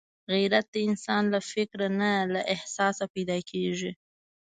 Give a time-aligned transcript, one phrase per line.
[0.33, 3.91] غیرت د انسان له فکره نه، له احساسه پیدا کېږي